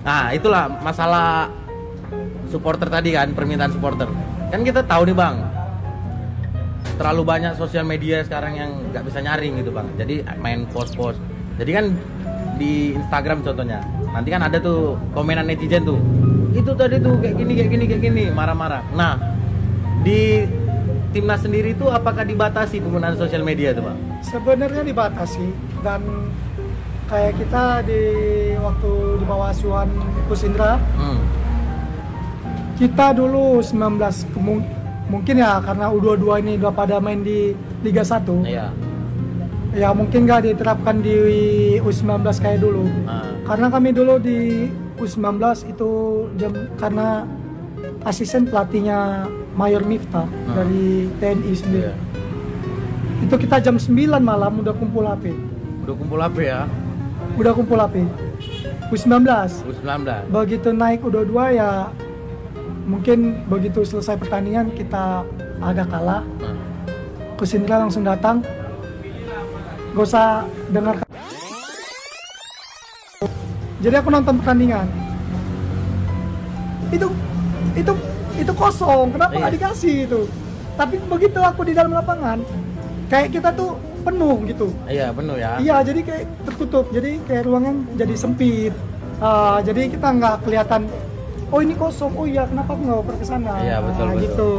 [0.00, 1.48] nah itulah masalah
[2.46, 4.08] supporter tadi kan permintaan supporter
[4.50, 5.36] kan kita tahu nih bang.
[7.00, 9.88] Terlalu banyak sosial media sekarang yang nggak bisa nyaring gitu bang.
[9.96, 11.16] Jadi main post post
[11.60, 11.86] jadi kan
[12.56, 13.84] di Instagram contohnya
[14.16, 16.00] nanti kan ada tuh komenan netizen tuh.
[16.56, 18.80] Itu tadi tuh kayak gini kayak gini kayak gini marah-marah.
[18.96, 19.20] Nah
[20.00, 20.48] di
[21.12, 23.98] timnas sendiri tuh apakah dibatasi penggunaan sosial media tuh bang?
[24.24, 25.46] Sebenarnya dibatasi
[25.84, 26.00] dan
[27.12, 28.02] kayak kita di
[28.56, 29.88] waktu di bawah asuhan
[30.30, 31.20] Gus Indra hmm.
[32.80, 34.00] Kita dulu 19
[34.32, 34.64] kemung-
[35.06, 38.72] mungkin ya karena U22 ini udah pada main di Liga 1 iya.
[39.70, 41.14] Ya mungkin nggak diterapkan di
[41.78, 42.90] U19 kayak dulu.
[43.06, 43.22] Ah.
[43.44, 44.66] karena kami dulu di
[44.96, 45.90] U19 itu
[46.34, 47.22] jam karena
[48.02, 50.54] asisten pelatihnya Mayor Miftah Hmm.
[50.54, 51.86] dari TNI sendiri.
[51.86, 51.94] Iya.
[53.20, 55.36] itu kita jam 9 malam udah kumpul HP
[55.82, 56.60] udah kumpul apa ya?
[57.36, 57.94] Udah kumpul HP
[58.88, 59.22] U19
[59.62, 61.92] U19 begitu naik U22 ya
[62.82, 65.22] mungkin begitu selesai pertandingan kita
[65.60, 66.22] ada kalah
[67.34, 68.40] Coach Indra langsung datang
[69.90, 71.00] gak usah dengar
[73.80, 74.86] jadi aku nonton pertandingan
[76.90, 77.06] itu
[77.72, 77.92] itu
[78.36, 79.56] itu kosong kenapa nggak Iya.
[79.56, 80.20] dikasih itu
[80.74, 82.40] tapi begitu aku di dalam lapangan
[83.06, 86.88] kayak kita tuh penuh gitu iya penuh ya Iya, jadi kayak tertutup.
[86.88, 88.72] Jadi kayak ruangan jadi sempit.
[89.20, 90.88] Ah, jadi kita nggak kelihatan.
[91.50, 92.12] Oh ini kosong.
[92.14, 93.52] Oh iya, kenapa aku nggak oper ke sana?
[93.58, 94.24] Iya, betul, Ah, betul.
[94.24, 94.50] Gitu.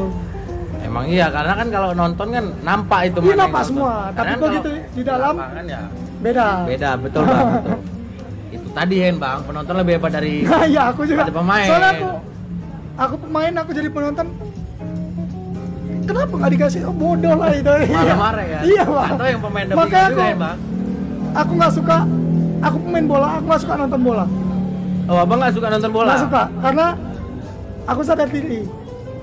[0.81, 4.09] emang iya karena kan kalau nonton kan nampak itu Iya, nampak semua.
[4.11, 5.81] Tapi begitu di dalam, ya
[6.17, 6.47] Beda.
[6.65, 7.77] beda betul bang betul.
[8.51, 11.29] itu tadi Hen bang penonton lebih hebat dari Nah, iya aku juga.
[11.29, 11.69] Pemain.
[11.69, 12.07] Soalnya aku
[12.97, 14.27] aku pemain, aku jadi penonton.
[16.01, 16.79] Kenapa nggak dikasih?
[16.83, 17.71] Oh, bodoh lah itu.
[17.87, 19.09] marah-marah ya Iya, Bang.
[19.15, 20.57] atau yang pemain demi Makanya juga aku, ya bang
[21.31, 21.97] aku nggak suka.
[22.61, 24.25] Aku pemain bola, aku nggak suka nonton bola.
[25.05, 26.85] Oh abang nggak suka nonton bola Nggak suka, karena
[27.83, 28.61] aku sadar diri.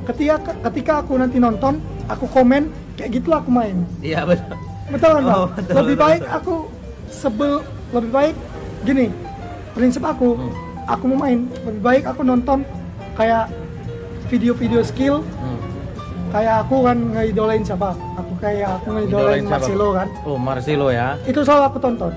[0.05, 2.63] Ketika ketika aku nanti nonton, aku komen
[2.95, 3.85] kayak gitulah aku main.
[4.01, 4.57] iya betul
[4.89, 5.37] Betul kan, Bang?
[5.37, 6.37] Oh, betul, lebih betul, baik betul.
[6.41, 6.55] aku
[7.09, 7.53] sebel,
[7.91, 8.35] lebih baik
[8.83, 9.07] gini.
[9.71, 10.51] Prinsip aku, Hmm.
[10.89, 12.65] aku mau main, lebih baik aku nonton
[13.13, 13.53] kayak
[14.27, 15.61] video-video skill, Hmm.
[16.31, 17.93] kayak aku kan ngeidolain siapa?
[18.17, 19.45] Aku kayak aku ngeidolain?
[19.45, 20.09] Marcelo kan.
[20.23, 22.13] oh Marcelo ya Itu selalu aku tonton.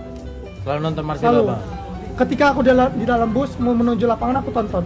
[0.62, 1.48] selalu nonton Marcelo Selalu.
[1.50, 1.62] bang
[2.22, 4.86] Ketika aku di dalam bus mau menuju lapangan aku tonton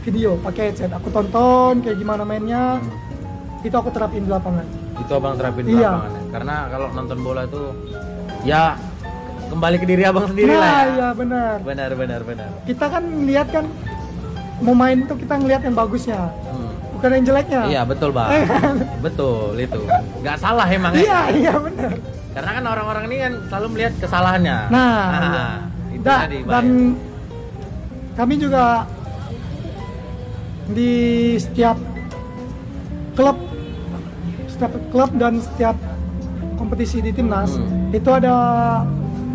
[0.00, 0.88] video pakai headset.
[0.90, 2.80] Aku tonton kayak gimana mainnya.
[3.60, 4.64] Itu aku terapin di lapangan.
[4.94, 5.88] itu abang terapin di Iya.
[5.88, 6.22] lapangan ya?
[6.30, 7.62] karena kalau nonton bola itu
[8.44, 8.76] ya
[9.48, 11.56] kembali ke diri abang sendiri nah, lah ya iya benar.
[11.60, 13.64] benar benar benar Kita kan lihat kan
[14.60, 16.70] mau main tuh kita ngelihat yang bagusnya, Hmm.
[16.94, 17.60] bukan yang jeleknya.
[17.66, 18.30] iya betul bang
[19.04, 19.80] betul itu
[20.22, 21.90] nggak salah emang Iya, ya iya benar.
[22.30, 25.46] karena kan orang-orang ini kan selalu melihat kesalahannya Nah, iya.
[26.02, 26.66] Itu Da- tadi dan
[28.12, 28.84] kami juga
[30.68, 30.92] di
[31.36, 31.78] setiap
[33.12, 33.36] klub
[34.48, 35.76] setiap klub dan setiap
[36.54, 37.90] kompetisi di timnas Hmm.
[37.90, 38.34] itu ada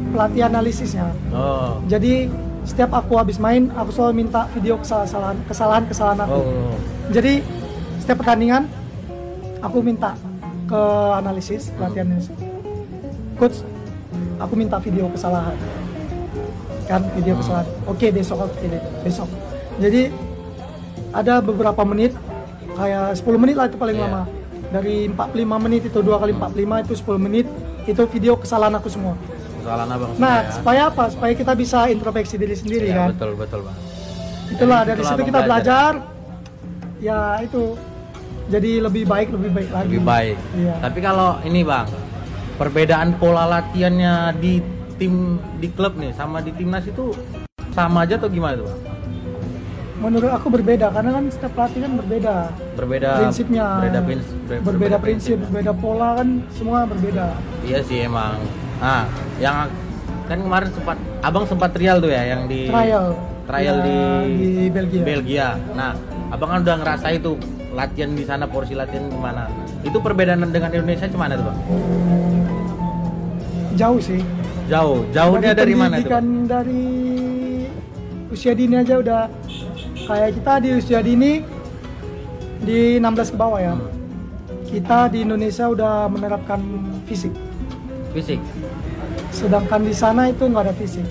[0.07, 1.11] pelatih analisisnya.
[1.29, 1.83] Oh.
[1.85, 2.31] Jadi
[2.63, 6.39] setiap aku habis main aku selalu minta video kesalahan kesalahan kesalahan aku.
[6.39, 6.75] Oh.
[7.09, 7.43] Jadi
[7.99, 8.67] setiap pertandingan
[9.59, 10.15] aku minta
[10.65, 10.81] ke
[11.13, 12.35] analisis pelatih analisis.
[13.35, 13.61] Coach
[14.37, 15.53] aku minta video kesalahan
[16.87, 17.41] kan video Hmm.
[17.41, 19.27] kesalahan oke besok oke deh besok
[19.77, 20.01] jadi
[21.09, 22.15] ada beberapa menit
[22.73, 24.05] kayak 10 menit lah itu paling Iya.
[24.05, 24.21] lama
[24.67, 25.23] dari 45
[25.57, 27.47] menit itu dua kali 45 itu 10 menit
[27.83, 29.15] itu video kesalahan aku semua
[29.57, 30.51] kesalahan abang semua nah ya.
[30.51, 33.77] supaya apa supaya kita bisa introspeksi diri sendiri Iya, kan betul betul bang
[34.47, 35.91] itulah Dari dari situ kita belajar.
[35.93, 36.15] belajar
[36.99, 37.63] ya itu
[38.47, 40.73] jadi lebih baik lebih baik lagi lebih baik Iya.
[40.79, 41.87] tapi kalau ini bang
[42.55, 44.53] perbedaan pola latihannya di
[44.97, 45.13] tim
[45.57, 47.13] di klub nih sama di timnas itu
[47.71, 48.79] sama aja atau gimana tuh bang
[49.97, 52.35] menurut aku berbeda karena kan setiap pelatih kan berbeda
[52.77, 55.41] berbeda prinsipnya berbeda, prins- ber- berbeda prinsip ya.
[55.41, 58.37] berbeda pola kan semua berbeda iya sih emang
[58.77, 59.65] nah yang
[60.27, 64.67] kan kemarin sempat abang sempat trial tuh ya yang di trial trial Ya, di, di
[64.67, 65.47] Belgia Belgia.
[65.71, 65.95] Nah,
[66.27, 67.39] abang kan udah ngerasa itu
[67.71, 69.47] latihan di sana porsi latihan gimana?
[69.87, 71.57] Itu perbedaan dengan Indonesia gimana tuh bang?
[73.77, 74.19] jauh sih
[74.67, 76.11] Jauh, jauhnya dari mana tuh?
[76.43, 76.83] dari
[78.27, 79.31] usia dini aja udah
[80.03, 81.39] kayak kita di usia dini
[82.59, 83.75] di 16 ke bawah ya
[84.67, 86.59] kita di Indonesia udah menerapkan
[87.07, 87.31] fisik
[88.11, 88.41] Fisik,
[89.31, 91.05] sedangkan di sana itu nggak ada fisik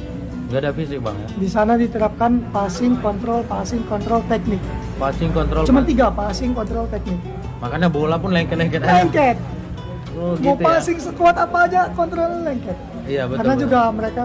[0.46, 1.28] nggak ada fisik bang ya?
[1.34, 4.60] di sana diterapkan passing kontrol passing kontrol teknik
[4.96, 5.64] Passing kontrol.
[5.64, 7.20] cuma tiga passing kontrol teknik
[7.56, 9.00] Makanya bola pun lengket-lengket aja.
[9.00, 9.36] lengket
[10.12, 10.66] Oh, mau gitu ya?
[10.66, 13.38] passing sekuat apa aja kontrol lengket Iya betul.
[13.38, 13.64] karena betul.
[13.64, 14.22] juga mereka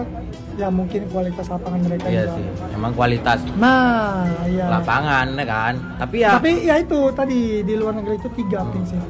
[0.52, 5.74] ya mungkin kualitas lapangan mereka Iya juga sih, emang kualitas nah iya lapangan ya kan.
[5.96, 9.00] Tapi ya, tapi ya itu tadi di luar negeri itu tiga prinsip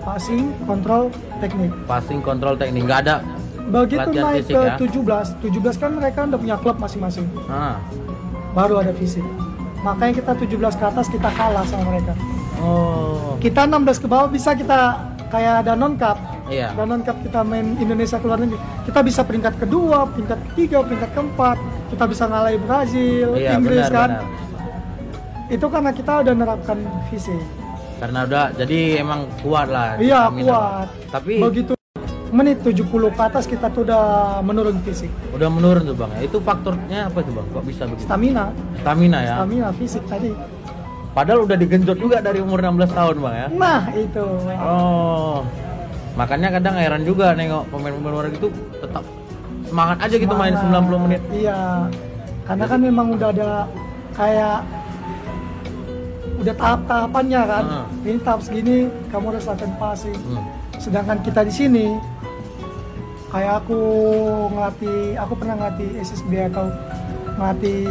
[0.00, 3.16] passing kontrol teknik passing kontrol teknik nggak ada.
[3.64, 4.76] begitu naik fisik ke ya?
[4.76, 7.80] 17 17 kan mereka udah punya klub masing-masing Nah.
[8.52, 9.24] baru ada fisik
[9.80, 12.12] makanya kita 17 ke atas kita kalah sama mereka
[12.60, 13.36] Oh.
[13.38, 16.68] kita 16 ke bawah bisa kita kayak Danon Cup Iya.
[16.72, 21.10] Danon Cup kita main Indonesia ke luar negeri kita bisa peringkat kedua peringkat ketiga peringkat
[21.10, 21.56] keempat
[21.88, 24.24] kita bisa ngalahin Brazil Iya Inggris benar kan benar.
[25.46, 26.78] itu karena kita udah nerapkan
[27.08, 27.40] fisik
[27.94, 29.96] Karena udah jadi emang kuat lah.
[29.96, 31.72] iya kuat Tapi begitu
[32.28, 34.02] menit 70 ke atas kita tuh udah
[34.40, 36.10] menurun fisik udah menurun tuh bang.
[36.12, 36.20] ya.
[36.26, 37.46] Itu faktornya apa tuh bang?
[37.48, 38.04] Kok bisa begitu?
[38.04, 38.44] stamina
[38.76, 39.34] Stamina ya.
[39.38, 40.34] stamina fisik tadi
[41.14, 43.46] Padahal udah digenjot juga dari umur 16 tahun bang ya.
[43.54, 44.24] nah itu
[44.60, 45.40] Oh.
[46.14, 48.46] Makanya kadang heran juga nengok pemain-pemain luar itu
[48.78, 49.02] tetap
[49.66, 50.86] semangat aja gitu main Semangat.
[50.94, 51.22] 90 menit.
[51.34, 51.60] Iya.
[52.46, 53.50] Karena kan memang udah ada
[54.14, 54.58] kayak
[56.38, 57.64] udah tahap-tahapannya kan.
[57.66, 57.86] Hmm.
[58.06, 58.76] Ini tahap segini
[59.10, 60.18] kamu harus latihan passing.
[60.30, 60.44] Hmm.
[60.78, 61.86] Sedangkan kita di sini
[63.34, 63.80] kayak aku
[64.54, 66.70] ngelatih, aku pernah ngelatih SSB atau
[67.34, 67.82] ngelatih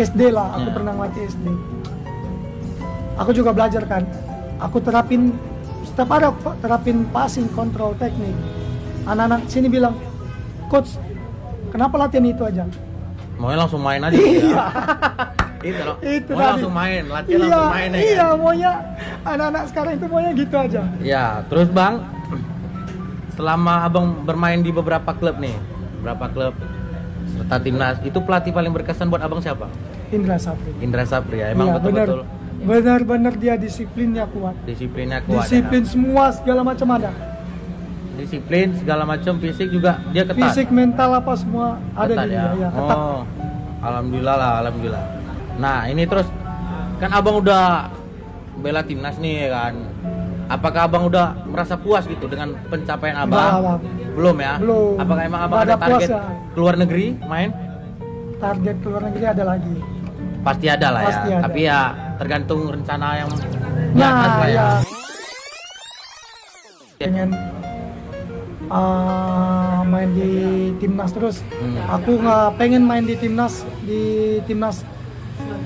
[0.00, 0.74] SD lah, aku Ya.
[0.80, 1.46] pernah ngelatih SD.
[3.20, 4.08] Aku juga belajar kan.
[4.56, 5.36] Aku terapin
[5.96, 6.28] setiap ada
[6.60, 8.36] terapin passing, kontrol, teknik.
[9.08, 9.96] Anak-anak sini bilang,
[10.68, 11.00] coach,
[11.72, 12.68] kenapa latihan itu aja?
[13.40, 14.64] Maunya langsung main aja gitu ya.
[15.64, 15.96] itu loh.
[16.20, 17.96] Itu Mau langsung main, latihan iya, langsung main ya.
[17.96, 18.36] Iya, kan?
[18.36, 18.72] maunya
[19.24, 20.82] anak-anak sekarang itu maunya gitu aja.
[21.00, 22.04] Ya, terus Bang,
[23.32, 25.56] selama Abang bermain di beberapa klub nih,
[25.96, 26.54] beberapa klub
[27.40, 29.66] serta timnas itu pelatih paling berkesan buat abang siapa
[30.12, 30.70] Indra Safri.
[30.78, 33.00] Indra Sapri ya emang Iya, betul-betul benar benar
[33.32, 34.54] dia disiplinnya kuat.
[34.64, 35.88] disiplinnya kuat Disiplin ya.
[35.88, 37.10] semua segala macam ada.
[38.16, 42.48] disiplin segala macam fisik juga dia ketat Fisik, mental apa semua ada ketat di dia.
[42.56, 42.96] Ya, ketat.
[42.96, 43.20] oh
[43.78, 45.04] alhamdulillah lah alhamdulillah
[45.56, 46.26] nah ini terus
[46.96, 47.92] kan abang udah
[48.56, 49.74] bela timnas nih ya kan
[50.48, 53.78] apakah abang udah merasa puas gitu dengan pencapaian abang
[54.10, 54.96] belum ya Belum.
[54.96, 56.22] apakah emang abang Nggak ada ada puas target ya.
[56.52, 57.50] keluar negeri main
[58.36, 59.76] Target ke luar negeri ada lagi.
[60.40, 61.44] pasti ada lah Pasti ya ada.
[61.44, 61.80] tapi ya
[62.16, 63.46] tergantung rencana yang di
[63.96, 64.68] Nah, lah ya ya.
[66.98, 67.28] Pengen
[68.68, 70.30] uh, main di
[70.76, 71.36] timnas terus.
[71.52, 71.76] Hmm.
[71.92, 74.00] Aku nggak pengen main di timnas di
[74.44, 74.84] timnas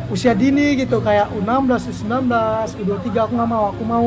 [0.07, 2.27] usia dini gitu kayak U16, U19,
[2.79, 3.65] U23 aku nggak mau.
[3.71, 4.05] Aku mau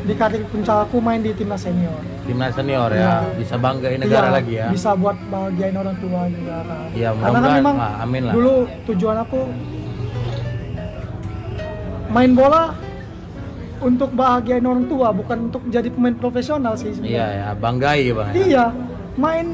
[0.00, 1.96] di karir puncak aku main di timnas senior.
[2.20, 3.14] timnas senior ya Iya.
[3.36, 6.56] bisa banggain negara Iya, lagi ya Bisa buat bahagiain orang tua juga.
[6.94, 8.32] Iya, Karena kan memang Ah, amin lah.
[8.32, 8.54] dulu
[8.86, 9.40] tujuan aku
[12.10, 12.74] main bola
[13.80, 17.26] untuk bahagiain orang tua, bukan untuk jadi pemain profesional sih iya sebenarnya.
[17.32, 18.34] ya banggai ya bang ya.
[18.36, 18.64] Iya,
[19.16, 19.46] main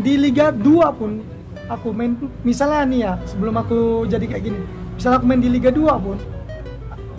[0.00, 1.20] di Liga 2 pun
[1.68, 4.60] aku main misalnya nih ya, sebelum aku jadi kayak gini.
[4.96, 6.16] Misalnya aku main di Liga 2 pun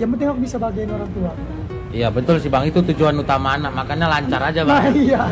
[0.01, 1.31] yang penting aku bisa bahagiain orang tua.
[1.93, 5.23] Iya betul sih bang itu tujuan utama anak makanya lancar aja bang Nah iya.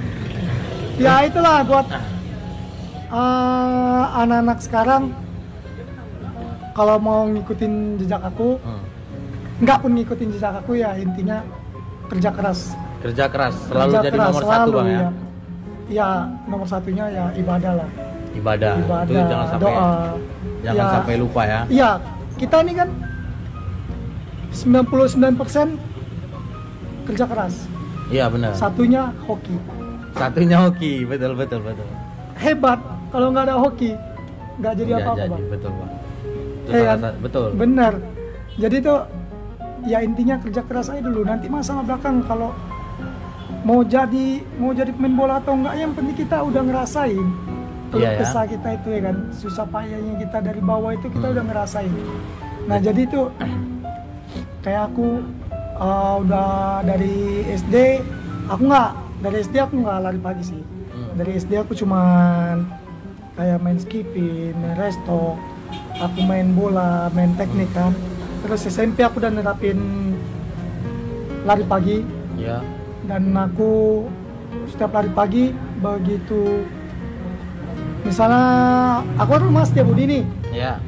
[1.04, 1.86] ya itulah buat
[3.12, 5.12] uh, anak-anak sekarang
[6.70, 8.82] kalau mau ngikutin jejak aku, Hmm.
[9.58, 11.42] nggak pun ngikutin jejak aku ya intinya
[12.06, 12.74] kerja keras.
[13.00, 15.10] kerja keras selalu kerja jadi keras, nomor satu selalu, bang ya ya.
[15.90, 16.08] Ya
[16.46, 17.88] nomor satunya ya ibadah lah.
[18.30, 19.90] ibadah, ibadah, itu jangan sampai doa.
[20.60, 21.90] jangan Ya, sampai lupa ya Iya,
[22.36, 22.88] kita ini kan
[24.50, 25.68] 99%
[27.04, 27.54] kerja keras.
[28.08, 29.56] iya benar Satunya hoki.
[30.12, 31.86] satunya hoki betul betul betul
[32.34, 32.78] hebat
[33.08, 33.94] kalau nggak ada hoki
[34.56, 35.90] nggak jadi apa-apa betul bang
[36.70, 36.98] itu Eh, salah kan?
[37.04, 37.92] satu- betul benar
[38.56, 39.00] jadi tuh
[39.82, 42.54] ya intinya kerja keras aja dulu nanti masalah belakang kalau
[43.60, 47.26] mau jadi mau jadi pemain bola atau enggak yang penting kita udah ngerasain
[47.90, 48.18] Iya, ya.
[48.18, 51.34] kesah kita itu ya kan susah payahnya kita dari bawah itu kita Hmm.
[51.34, 51.92] udah ngerasain
[52.62, 53.34] nah jadi tuh
[54.60, 55.26] kayak aku
[55.74, 56.50] uh, udah
[56.82, 57.16] dari
[57.50, 57.98] SD
[58.46, 61.14] aku nggak dari SD aku nggak lari pagi sih Hmm.
[61.14, 62.62] dari SD aku cuman
[63.32, 65.34] kayak main skipping main resto
[66.00, 67.92] aku main bola main teknik kan.
[68.40, 69.78] Terus SMP aku udah nerapin
[71.44, 72.02] lari pagi.
[72.40, 72.64] Ya
[73.10, 74.04] dan aku
[74.70, 75.44] setiap lari pagi
[75.82, 76.62] begitu
[78.06, 78.44] misalnya
[79.18, 80.22] aku kan rumah Setiabudi nih.
[80.54, 80.78] Ya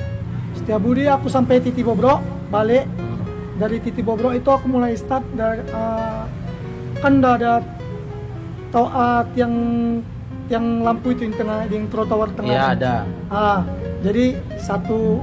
[0.55, 2.23] Setiabudi aku sampai Titi Bobro
[2.53, 2.87] balik.
[2.87, 3.19] Hmm.
[3.59, 6.23] dari Titi Bobro itu aku mulai start dari eh,
[7.03, 7.55] kan udah ada
[8.73, 9.53] toat yang
[10.47, 12.95] yang lampu itu yang tengah yang trotoar tengah iya ada.
[13.33, 13.61] Ah
[14.03, 14.25] jadi
[14.59, 15.23] satu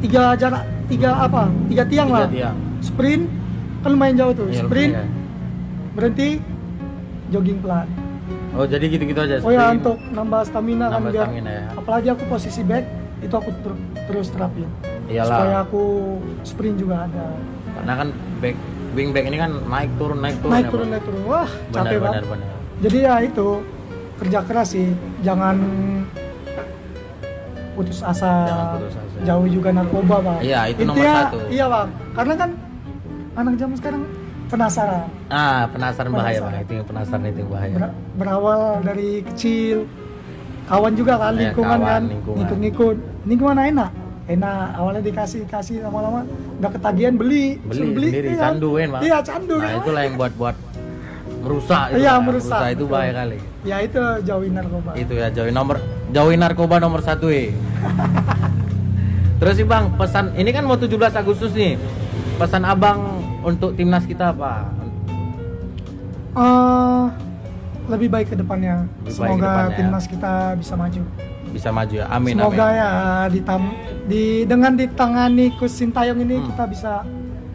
[0.00, 1.48] tiga jarak tiga apa?
[1.68, 2.28] Tiga tiang tiga lah.
[2.28, 2.56] tiang.
[2.80, 3.24] Sprint
[3.80, 4.46] kan lumayan jauh tuh.
[4.48, 5.08] Iya, sprint lumayan.
[5.92, 6.28] berhenti
[7.28, 7.86] jogging pelan.
[8.56, 9.84] Oh jadi gitu gitu aja oh ya sprint.
[9.84, 11.64] untuk nambah stamina kan Nambah biar stamina ya.
[11.76, 12.84] apalagi aku posisi back
[13.20, 14.68] itu aku ter- terus terapin.
[15.06, 15.28] Iyalah.
[15.28, 15.82] supaya aku
[16.42, 17.26] sprint juga ada.
[17.76, 18.08] Karena kan
[18.40, 18.56] back
[18.96, 20.92] wing back ini kan naik turun naik turun naik ya, turun Bang.
[20.96, 21.20] naik turun.
[21.28, 22.24] Wah benar capek benar banget.
[22.32, 22.56] benar.
[22.76, 23.48] Jadi ya itu
[24.16, 24.88] kerja keras sih.
[25.20, 25.56] Jangan
[27.76, 29.18] putus asa, Jangan putus asa.
[29.22, 31.36] jauhi juga narkoba bang Iya, itu nomor Intinya, satu.
[31.46, 32.50] iya bang karena kan
[33.36, 34.02] anak zaman sekarang
[34.46, 35.06] penasaran.
[35.28, 37.74] Ah penasaran bahaya bang itu yang penasaran itu yang bahaya.
[37.76, 39.78] Ber- berawal dari kecil.
[40.66, 42.02] Kawan juga kan Iya, lingkungan kawan, kan.
[42.08, 42.36] lingkungan.
[42.40, 42.96] ngikut-ngikut.
[43.22, 43.90] Ini gimana enak.
[44.26, 44.66] Enak.
[44.74, 46.26] Awalnya dikasih kasih lama-lama.
[46.58, 47.62] Udah ketagihan beli.
[47.62, 48.40] Beli Suruh sendiri iya.
[48.40, 48.52] kan?
[48.58, 50.56] bang iya candu nah kan itulah yang buat buat
[51.38, 52.24] merusak itu Iya, Bang.
[52.26, 53.38] merusak, itu bahaya kali.
[53.62, 54.90] Ya itu jauhin narkoba.
[54.98, 55.54] Itu ya jauhin.
[55.54, 55.78] Nomor
[56.10, 57.50] jauhin narkoba nomor satu eh.
[59.40, 61.76] Terus sih bang pesan ini kan mau 17 Agustus nih.
[62.36, 64.68] Pesan abang untuk timnas kita apa?
[66.36, 67.04] Eh,
[67.88, 68.84] lebih baik ke depannya.
[69.04, 69.76] Lebih semoga depannya.
[69.76, 71.02] timnas kita bisa maju.
[71.52, 72.06] Bisa maju ya.
[72.12, 72.76] Amin semoga amin.
[72.76, 72.90] ya
[73.32, 73.62] ditam
[74.04, 76.46] di dengan ditangani Coach Sintayong ini Hmm.
[76.52, 76.92] kita bisa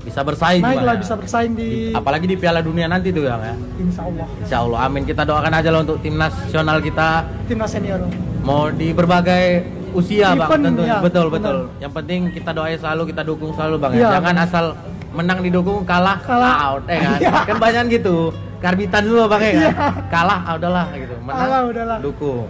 [0.01, 1.01] bisa bersaing naik lah ya.
[1.05, 3.37] bisa bersaing di apalagi di Piala Dunia nanti tuh ya.
[3.77, 4.27] Insya Allah.
[4.41, 5.03] Insya Allah amin.
[5.05, 7.25] Kita doakan aja lah untuk timnas nasional kita.
[7.45, 8.01] Timnas senior
[8.41, 9.45] mau di berbagai
[9.91, 13.75] usia bang Event, tentunya ya, betul betul yang penting kita doain selalu kita dukung selalu
[13.77, 14.09] bang ya Iya.
[14.13, 14.65] jangan asal
[15.11, 16.55] menang didukung kalah, Kalah.
[16.71, 17.31] out eh kan Iya.
[17.43, 21.97] kan banyak gitu karbitan semua bang ya kan kalah ah, udahlah gitu menang Kalah, udahlah.
[21.99, 22.47] dukung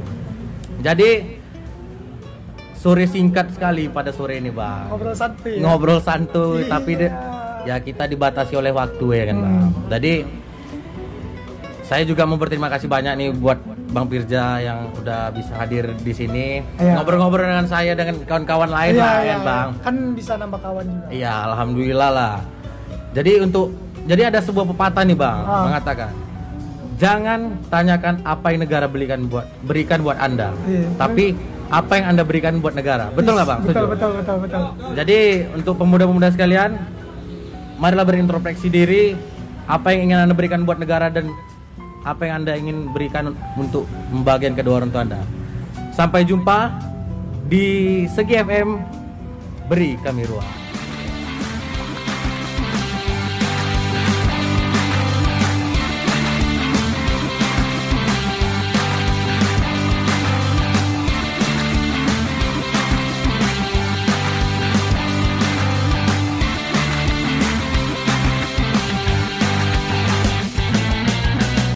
[0.79, 1.09] jadi
[2.73, 5.61] sore singkat sekali pada sore ini bang ngobrol santai ya.
[5.61, 6.69] ngobrol santuy Iya.
[6.69, 7.15] tapi de-
[7.61, 9.71] ya kita dibatasi oleh waktu ya kan bang Hmm.
[9.87, 10.13] jadi
[11.83, 13.59] saya juga mau berterima kasih banyak nih buat
[13.91, 16.95] Bang Firja yang udah bisa hadir di sini Iya.
[16.95, 19.43] ngobrol-ngobrol dengan saya dengan kawan-kawan lain Iya, lah iya, kan.
[19.43, 19.69] Bang.
[19.81, 21.05] Kan bisa nambah kawan juga.
[21.09, 22.35] Iya, alhamdulillah lah.
[23.11, 25.63] Jadi untuk jadi ada sebuah pepatah nih Bang Ah.
[25.67, 26.11] mengatakan
[26.95, 30.87] jangan tanyakan apa yang negara berikan buat berikan buat Anda, Iya.
[30.95, 31.35] tapi
[31.67, 33.11] apa yang Anda berikan buat negara.
[33.11, 33.59] Betul nggak Bang?
[33.61, 33.87] Betul, Setuju?
[33.89, 34.61] betul, betul, betul.
[34.93, 35.19] Jadi
[35.51, 36.71] untuk pemuda-pemuda sekalian,
[37.75, 39.03] marilah berintrospeksi diri
[39.65, 41.31] apa yang ingin anda berikan buat negara dan
[42.01, 45.21] apa yang anda ingin berikan untuk membagian kedua orang tua anda.
[45.93, 46.71] Sampai jumpa
[47.45, 48.69] di Segi FM.
[49.69, 50.60] Beri kami ruang.